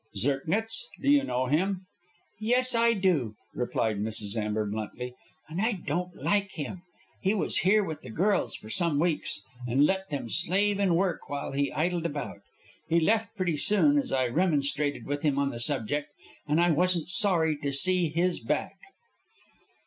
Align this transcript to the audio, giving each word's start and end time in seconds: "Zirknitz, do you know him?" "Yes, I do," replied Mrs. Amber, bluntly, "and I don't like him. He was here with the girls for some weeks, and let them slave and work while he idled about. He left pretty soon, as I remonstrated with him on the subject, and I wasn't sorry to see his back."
"Zirknitz, 0.17 0.87
do 0.99 1.11
you 1.11 1.23
know 1.23 1.45
him?" 1.45 1.85
"Yes, 2.39 2.73
I 2.73 2.93
do," 2.93 3.35
replied 3.53 3.97
Mrs. 3.99 4.35
Amber, 4.35 4.65
bluntly, 4.65 5.13
"and 5.47 5.61
I 5.61 5.73
don't 5.73 6.15
like 6.15 6.53
him. 6.53 6.81
He 7.21 7.35
was 7.35 7.57
here 7.59 7.83
with 7.83 8.01
the 8.01 8.09
girls 8.09 8.55
for 8.55 8.67
some 8.67 8.97
weeks, 8.99 9.43
and 9.67 9.85
let 9.85 10.09
them 10.09 10.27
slave 10.27 10.79
and 10.79 10.95
work 10.95 11.29
while 11.29 11.51
he 11.51 11.71
idled 11.71 12.07
about. 12.07 12.39
He 12.89 12.99
left 12.99 13.35
pretty 13.35 13.57
soon, 13.57 13.99
as 13.99 14.11
I 14.11 14.25
remonstrated 14.25 15.05
with 15.05 15.21
him 15.21 15.37
on 15.37 15.51
the 15.51 15.59
subject, 15.59 16.11
and 16.47 16.59
I 16.59 16.71
wasn't 16.71 17.07
sorry 17.07 17.55
to 17.57 17.71
see 17.71 18.09
his 18.09 18.39
back." 18.39 18.77